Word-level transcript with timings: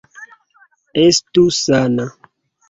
Estu 1.01 1.45
sana! 1.59 2.09